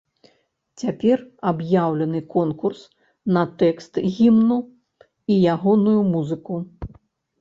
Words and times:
Цяпер 0.83 1.17
аб'яўлены 1.49 2.21
конкурс 2.35 2.81
на 3.37 3.43
тэкст 3.61 4.01
гімну 4.17 4.59
і 5.35 5.41
ягоную 5.57 5.99
музыку. 6.13 6.55